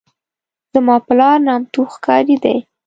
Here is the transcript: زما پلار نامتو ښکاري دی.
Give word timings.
زما 0.73 0.95
پلار 1.07 1.37
نامتو 1.47 1.81
ښکاري 1.93 2.35
دی. 2.43 2.57